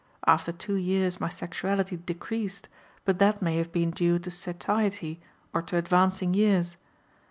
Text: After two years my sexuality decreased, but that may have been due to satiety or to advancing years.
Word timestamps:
After 0.25 0.51
two 0.51 0.77
years 0.77 1.21
my 1.21 1.29
sexuality 1.29 1.95
decreased, 1.95 2.67
but 3.05 3.19
that 3.19 3.39
may 3.39 3.57
have 3.57 3.71
been 3.71 3.91
due 3.91 4.17
to 4.17 4.31
satiety 4.31 5.21
or 5.53 5.61
to 5.61 5.77
advancing 5.77 6.33
years. 6.33 6.77